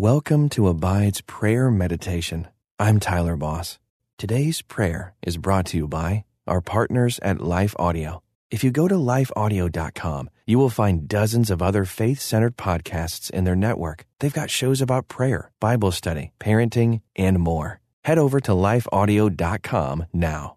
Welcome 0.00 0.48
to 0.56 0.68
Abide's 0.68 1.20
Prayer 1.20 1.70
Meditation. 1.70 2.48
I'm 2.78 3.00
Tyler 3.00 3.36
Boss. 3.36 3.78
Today's 4.16 4.62
prayer 4.62 5.12
is 5.20 5.36
brought 5.36 5.66
to 5.66 5.76
you 5.76 5.86
by 5.88 6.24
our 6.46 6.62
partners 6.62 7.18
at 7.22 7.42
Life 7.42 7.76
Audio. 7.78 8.22
If 8.50 8.64
you 8.64 8.70
go 8.70 8.88
to 8.88 8.94
lifeaudio.com, 8.94 10.30
you 10.46 10.58
will 10.58 10.70
find 10.70 11.06
dozens 11.06 11.50
of 11.50 11.60
other 11.60 11.84
faith 11.84 12.18
centered 12.18 12.56
podcasts 12.56 13.30
in 13.30 13.44
their 13.44 13.54
network. 13.54 14.06
They've 14.20 14.32
got 14.32 14.48
shows 14.48 14.80
about 14.80 15.06
prayer, 15.08 15.52
Bible 15.60 15.92
study, 15.92 16.30
parenting, 16.40 17.02
and 17.14 17.38
more. 17.38 17.82
Head 18.02 18.16
over 18.16 18.40
to 18.40 18.52
lifeaudio.com 18.52 20.06
now. 20.14 20.56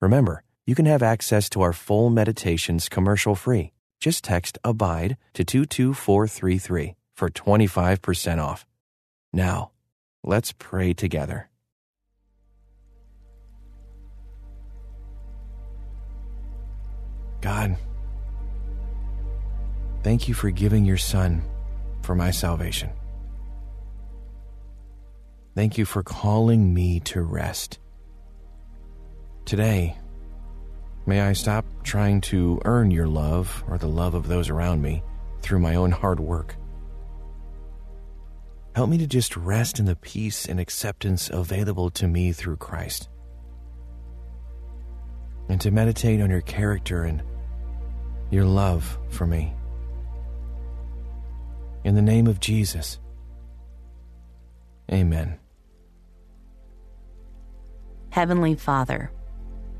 Remember, 0.00 0.44
you 0.66 0.76
can 0.76 0.86
have 0.86 1.02
access 1.02 1.50
to 1.50 1.62
our 1.62 1.72
full 1.72 2.10
meditations 2.10 2.88
commercial 2.88 3.34
free. 3.34 3.72
Just 3.98 4.22
text 4.22 4.56
ABIDE 4.62 5.16
to 5.32 5.44
22433 5.44 6.94
for 7.16 7.28
25% 7.28 8.38
off. 8.38 8.64
Now, 9.34 9.72
let's 10.22 10.52
pray 10.52 10.94
together. 10.94 11.50
God, 17.40 17.76
thank 20.04 20.28
you 20.28 20.34
for 20.34 20.50
giving 20.50 20.84
your 20.84 20.96
Son 20.96 21.42
for 22.02 22.14
my 22.14 22.30
salvation. 22.30 22.90
Thank 25.56 25.78
you 25.78 25.84
for 25.84 26.04
calling 26.04 26.72
me 26.72 27.00
to 27.00 27.20
rest. 27.20 27.80
Today, 29.46 29.98
may 31.06 31.20
I 31.22 31.32
stop 31.32 31.66
trying 31.82 32.20
to 32.22 32.62
earn 32.64 32.92
your 32.92 33.08
love 33.08 33.64
or 33.66 33.78
the 33.78 33.88
love 33.88 34.14
of 34.14 34.28
those 34.28 34.48
around 34.48 34.80
me 34.80 35.02
through 35.42 35.58
my 35.58 35.74
own 35.74 35.90
hard 35.90 36.20
work. 36.20 36.54
Help 38.74 38.90
me 38.90 38.98
to 38.98 39.06
just 39.06 39.36
rest 39.36 39.78
in 39.78 39.84
the 39.84 39.94
peace 39.94 40.46
and 40.46 40.58
acceptance 40.58 41.30
available 41.30 41.90
to 41.90 42.08
me 42.08 42.32
through 42.32 42.56
Christ. 42.56 43.08
And 45.48 45.60
to 45.60 45.70
meditate 45.70 46.20
on 46.20 46.30
your 46.30 46.40
character 46.40 47.04
and 47.04 47.22
your 48.30 48.44
love 48.44 48.98
for 49.10 49.26
me. 49.26 49.54
In 51.84 51.94
the 51.94 52.02
name 52.02 52.26
of 52.26 52.40
Jesus. 52.40 52.98
Amen. 54.90 55.38
Heavenly 58.10 58.56
Father, 58.56 59.12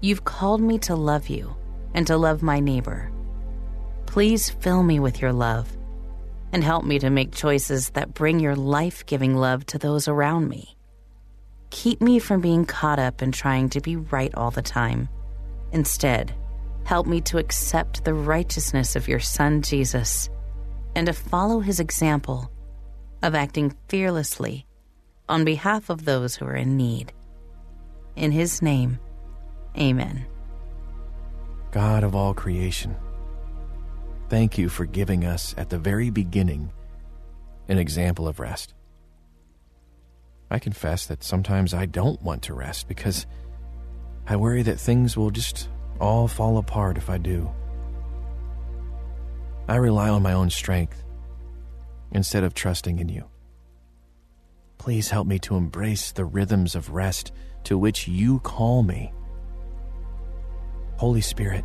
you've 0.00 0.24
called 0.24 0.60
me 0.60 0.78
to 0.80 0.94
love 0.94 1.28
you 1.28 1.56
and 1.94 2.06
to 2.06 2.16
love 2.16 2.42
my 2.42 2.60
neighbor. 2.60 3.10
Please 4.06 4.50
fill 4.50 4.84
me 4.84 5.00
with 5.00 5.20
your 5.20 5.32
love 5.32 5.68
and 6.54 6.62
help 6.62 6.84
me 6.84 7.00
to 7.00 7.10
make 7.10 7.32
choices 7.32 7.90
that 7.90 8.14
bring 8.14 8.38
your 8.38 8.54
life 8.54 9.04
giving 9.06 9.34
love 9.34 9.66
to 9.66 9.76
those 9.76 10.06
around 10.06 10.48
me. 10.48 10.76
Keep 11.70 12.00
me 12.00 12.20
from 12.20 12.40
being 12.40 12.64
caught 12.64 13.00
up 13.00 13.22
in 13.22 13.32
trying 13.32 13.68
to 13.70 13.80
be 13.80 13.96
right 13.96 14.32
all 14.36 14.52
the 14.52 14.62
time. 14.62 15.08
Instead, 15.72 16.32
help 16.84 17.08
me 17.08 17.20
to 17.22 17.38
accept 17.38 18.04
the 18.04 18.14
righteousness 18.14 18.94
of 18.94 19.08
your 19.08 19.18
Son, 19.18 19.62
Jesus, 19.62 20.30
and 20.94 21.08
to 21.08 21.12
follow 21.12 21.58
his 21.58 21.80
example 21.80 22.48
of 23.20 23.34
acting 23.34 23.74
fearlessly 23.88 24.64
on 25.28 25.44
behalf 25.44 25.90
of 25.90 26.04
those 26.04 26.36
who 26.36 26.44
are 26.44 26.54
in 26.54 26.76
need. 26.76 27.12
In 28.14 28.30
his 28.30 28.62
name, 28.62 29.00
amen. 29.76 30.24
God 31.72 32.04
of 32.04 32.14
all 32.14 32.32
creation, 32.32 32.94
thank 34.34 34.58
you 34.58 34.68
for 34.68 34.84
giving 34.84 35.24
us 35.24 35.54
at 35.56 35.70
the 35.70 35.78
very 35.78 36.10
beginning 36.10 36.72
an 37.68 37.78
example 37.78 38.26
of 38.26 38.40
rest. 38.40 38.74
I 40.50 40.58
confess 40.58 41.06
that 41.06 41.22
sometimes 41.22 41.72
I 41.72 41.86
don't 41.86 42.20
want 42.20 42.42
to 42.42 42.52
rest 42.52 42.88
because 42.88 43.26
I 44.26 44.34
worry 44.34 44.62
that 44.62 44.80
things 44.80 45.16
will 45.16 45.30
just 45.30 45.68
all 46.00 46.26
fall 46.26 46.58
apart 46.58 46.98
if 46.98 47.08
I 47.08 47.16
do. 47.16 47.48
I 49.68 49.76
rely 49.76 50.08
on 50.08 50.24
my 50.24 50.32
own 50.32 50.50
strength 50.50 51.04
instead 52.10 52.42
of 52.42 52.54
trusting 52.54 52.98
in 52.98 53.08
you. 53.08 53.26
Please 54.78 55.10
help 55.10 55.28
me 55.28 55.38
to 55.38 55.54
embrace 55.54 56.10
the 56.10 56.24
rhythms 56.24 56.74
of 56.74 56.90
rest 56.90 57.30
to 57.62 57.78
which 57.78 58.08
you 58.08 58.40
call 58.40 58.82
me. 58.82 59.12
Holy 60.96 61.20
Spirit, 61.20 61.64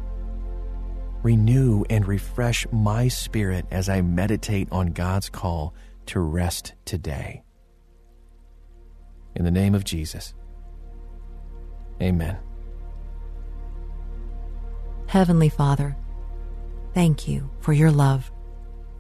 renew 1.24 1.84
and 1.90 2.08
refresh 2.08 2.66
my 2.72 3.08
spirit 3.08 3.66
as 3.72 3.90
I 3.90 4.02
meditate 4.02 4.68
on 4.72 4.88
God's 4.94 5.30
call 5.30 5.74
to 6.08 6.20
rest 6.20 6.74
today. 6.86 7.44
In 9.36 9.46
the 9.46 9.52
name 9.52 9.76
of 9.76 9.84
Jesus, 9.84 10.34
amen. 12.02 12.38
Heavenly 15.08 15.50
Father, 15.50 15.98
thank 16.94 17.28
you 17.28 17.50
for 17.62 17.74
your 17.74 17.92
love 17.92 18.32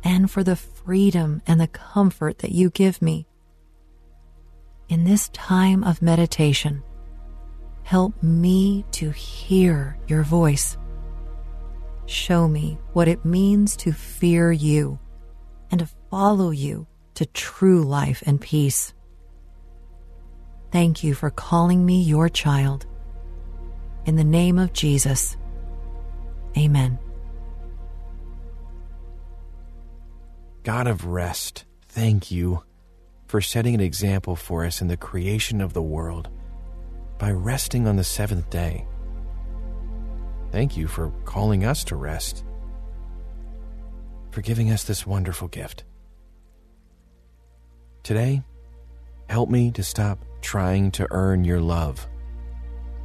and 0.04 0.30
for 0.30 0.44
the 0.44 0.56
freedom 0.56 1.42
and 1.46 1.60
the 1.60 1.68
comfort 1.68 2.40
that 2.40 2.52
you 2.52 2.70
give 2.72 3.02
me. 3.02 3.28
In 4.88 5.04
this 5.04 5.30
time 5.30 5.84
of 5.84 6.02
meditation, 6.02 6.82
help 7.84 8.24
me 8.24 8.86
to 8.94 9.12
hear 9.12 10.00
your 10.08 10.24
voice. 10.24 10.79
Show 12.10 12.48
me 12.48 12.80
what 12.94 13.08
it 13.08 13.24
means 13.24 13.78
to 13.78 13.92
fear 13.92 14.52
you 14.52 14.98
and 15.70 15.80
to 15.80 15.90
follow 16.10 16.50
you 16.50 16.88
to 17.14 17.28
true 17.28 17.84
life 17.84 18.24
and 18.26 18.42
peace. 18.42 18.96
Thank 20.72 21.04
you 21.04 21.14
for 21.14 21.30
calling 21.30 21.86
me 21.86 22.02
your 22.02 22.28
child. 22.28 22.88
In 24.08 24.16
the 24.16 24.24
name 24.24 24.58
of 24.58 24.74
Jesus, 24.74 25.38
Amen. 26.58 26.98
God 30.64 30.88
of 30.88 31.06
rest, 31.06 31.66
thank 31.90 32.32
you 32.32 32.64
for 33.28 33.40
setting 33.40 33.76
an 33.76 33.82
example 33.82 34.36
for 34.36 34.66
us 34.66 34.82
in 34.82 34.88
the 34.88 34.98
creation 34.98 35.62
of 35.62 35.74
the 35.74 35.84
world 35.84 36.28
by 37.20 37.30
resting 37.30 37.88
on 37.88 37.98
the 37.98 38.04
seventh 38.04 38.50
day. 38.50 38.88
Thank 40.52 40.76
you 40.76 40.88
for 40.88 41.12
calling 41.26 41.64
us 41.64 41.84
to 41.86 41.96
rest, 41.96 42.44
for 44.32 44.42
giving 44.42 44.72
us 44.72 44.84
this 44.84 45.06
wonderful 45.06 45.48
gift. 45.48 45.84
Today, 48.02 48.42
help 49.30 49.50
me 49.50 49.72
to 49.72 49.84
stop 49.84 50.26
trying 50.42 50.90
to 50.92 51.08
earn 51.12 51.44
your 51.44 51.62
love 51.62 52.08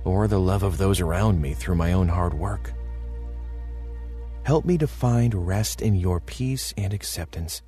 or 0.05 0.27
the 0.27 0.41
love 0.41 0.63
of 0.63 0.79
those 0.79 1.01
around 1.01 1.41
me 1.41 1.53
through 1.55 1.75
my 1.75 1.93
own 1.93 2.09
hard 2.09 2.35
work. 2.35 2.73
Help 4.45 4.65
me 4.65 4.79
to 4.79 4.87
find 4.87 5.47
rest 5.47 5.81
in 5.81 5.95
your 5.95 6.21
peace 6.21 6.73
and 6.77 6.93
acceptance, 6.93 7.63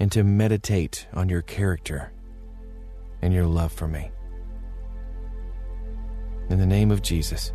and 0.00 0.10
to 0.10 0.24
meditate 0.24 1.06
on 1.12 1.28
your 1.28 1.42
character 1.42 2.12
and 3.22 3.32
your 3.32 3.46
love 3.46 3.72
for 3.72 3.86
me. 3.86 4.10
In 6.50 6.58
the 6.58 6.66
name 6.66 6.90
of 6.90 7.02
Jesus, 7.02 7.52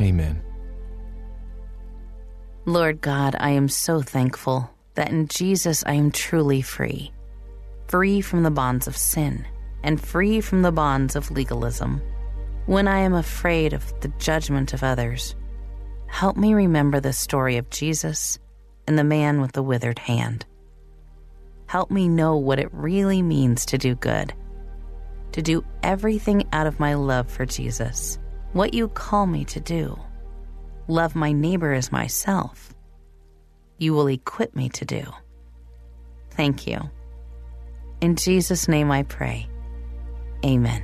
amen. 0.00 0.42
Lord 2.64 3.00
God, 3.00 3.34
I 3.38 3.50
am 3.50 3.68
so 3.68 4.02
thankful 4.02 4.70
that 4.94 5.10
in 5.10 5.26
Jesus 5.28 5.82
I 5.86 5.94
am 5.94 6.10
truly 6.10 6.62
free. 6.62 7.12
Free 7.88 8.20
from 8.20 8.42
the 8.42 8.50
bonds 8.50 8.86
of 8.86 8.96
sin 8.96 9.46
and 9.82 10.00
free 10.00 10.40
from 10.40 10.62
the 10.62 10.72
bonds 10.72 11.16
of 11.16 11.30
legalism. 11.30 12.00
When 12.66 12.86
I 12.86 13.00
am 13.00 13.14
afraid 13.14 13.72
of 13.72 13.92
the 14.00 14.12
judgment 14.18 14.72
of 14.72 14.84
others, 14.84 15.34
help 16.06 16.36
me 16.36 16.54
remember 16.54 17.00
the 17.00 17.12
story 17.12 17.56
of 17.56 17.70
Jesus 17.70 18.38
and 18.86 18.98
the 18.98 19.04
man 19.04 19.40
with 19.40 19.52
the 19.52 19.62
withered 19.62 19.98
hand. 19.98 20.46
Help 21.66 21.90
me 21.90 22.08
know 22.08 22.36
what 22.36 22.60
it 22.60 22.68
really 22.72 23.22
means 23.22 23.66
to 23.66 23.78
do 23.78 23.94
good, 23.96 24.32
to 25.32 25.42
do 25.42 25.64
everything 25.82 26.44
out 26.52 26.66
of 26.66 26.78
my 26.78 26.94
love 26.94 27.30
for 27.30 27.46
Jesus, 27.46 28.18
what 28.52 28.74
you 28.74 28.88
call 28.88 29.26
me 29.26 29.44
to 29.46 29.60
do. 29.60 29.98
Love 30.88 31.14
my 31.14 31.32
neighbor 31.32 31.72
as 31.72 31.92
myself. 31.92 32.74
You 33.78 33.94
will 33.94 34.08
equip 34.08 34.54
me 34.54 34.68
to 34.70 34.84
do. 34.84 35.04
Thank 36.30 36.66
you. 36.66 36.90
In 38.00 38.16
Jesus' 38.16 38.68
name 38.68 38.90
I 38.90 39.04
pray. 39.04 39.48
Amen. 40.44 40.82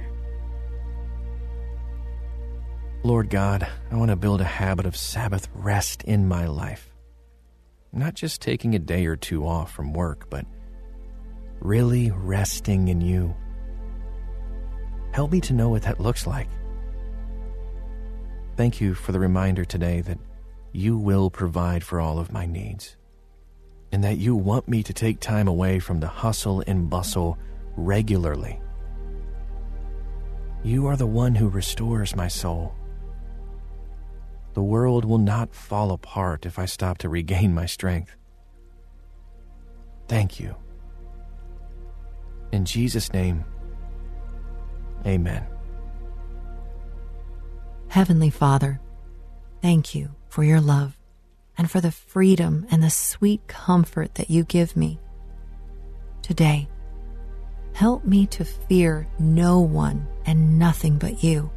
Lord 3.02 3.30
God, 3.30 3.66
I 3.90 3.96
want 3.96 4.10
to 4.10 4.16
build 4.16 4.40
a 4.40 4.44
habit 4.44 4.86
of 4.86 4.96
Sabbath 4.96 5.48
rest 5.54 6.04
in 6.04 6.28
my 6.28 6.46
life. 6.46 6.94
Not 7.92 8.14
just 8.14 8.42
taking 8.42 8.74
a 8.74 8.78
day 8.78 9.06
or 9.06 9.16
two 9.16 9.46
off 9.46 9.72
from 9.72 9.92
work, 9.92 10.28
but 10.30 10.44
really 11.60 12.10
resting 12.10 12.88
in 12.88 13.00
you. 13.00 13.34
Help 15.12 15.32
me 15.32 15.40
to 15.42 15.54
know 15.54 15.68
what 15.68 15.82
that 15.82 16.00
looks 16.00 16.26
like. 16.26 16.48
Thank 18.58 18.80
you 18.80 18.92
for 18.92 19.12
the 19.12 19.20
reminder 19.20 19.64
today 19.64 20.00
that 20.00 20.18
you 20.72 20.98
will 20.98 21.30
provide 21.30 21.84
for 21.84 22.00
all 22.00 22.18
of 22.18 22.32
my 22.32 22.44
needs, 22.44 22.96
and 23.92 24.02
that 24.02 24.18
you 24.18 24.34
want 24.34 24.66
me 24.66 24.82
to 24.82 24.92
take 24.92 25.20
time 25.20 25.46
away 25.46 25.78
from 25.78 26.00
the 26.00 26.08
hustle 26.08 26.64
and 26.66 26.90
bustle 26.90 27.38
regularly. 27.76 28.60
You 30.64 30.88
are 30.88 30.96
the 30.96 31.06
one 31.06 31.36
who 31.36 31.48
restores 31.48 32.16
my 32.16 32.26
soul. 32.26 32.74
The 34.54 34.62
world 34.64 35.04
will 35.04 35.18
not 35.18 35.54
fall 35.54 35.92
apart 35.92 36.44
if 36.44 36.58
I 36.58 36.64
stop 36.64 36.98
to 36.98 37.08
regain 37.08 37.54
my 37.54 37.66
strength. 37.66 38.16
Thank 40.08 40.40
you. 40.40 40.56
In 42.50 42.64
Jesus' 42.64 43.12
name, 43.12 43.44
amen. 45.06 45.46
Heavenly 47.88 48.28
Father, 48.28 48.80
thank 49.62 49.94
you 49.94 50.10
for 50.28 50.44
your 50.44 50.60
love 50.60 50.98
and 51.56 51.70
for 51.70 51.80
the 51.80 51.90
freedom 51.90 52.66
and 52.70 52.82
the 52.82 52.90
sweet 52.90 53.46
comfort 53.48 54.14
that 54.16 54.28
you 54.28 54.44
give 54.44 54.76
me. 54.76 55.00
Today, 56.20 56.68
help 57.72 58.04
me 58.04 58.26
to 58.26 58.44
fear 58.44 59.08
no 59.18 59.60
one 59.60 60.06
and 60.26 60.58
nothing 60.58 60.98
but 60.98 61.24
you. 61.24 61.50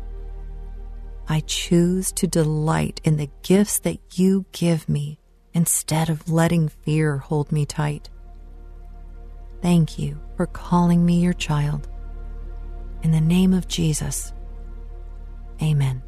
I 1.27 1.41
choose 1.41 2.13
to 2.13 2.27
delight 2.27 3.01
in 3.03 3.17
the 3.17 3.29
gifts 3.43 3.79
that 3.79 3.99
you 4.17 4.45
give 4.53 4.87
me 4.87 5.19
instead 5.53 6.09
of 6.09 6.29
letting 6.29 6.69
fear 6.69 7.17
hold 7.17 7.51
me 7.51 7.65
tight. 7.65 8.09
Thank 9.61 9.99
you 9.99 10.19
for 10.37 10.47
calling 10.47 11.05
me 11.05 11.19
your 11.19 11.33
child. 11.33 11.89
In 13.03 13.11
the 13.11 13.21
name 13.21 13.53
of 13.53 13.67
Jesus, 13.67 14.33
amen. 15.61 16.01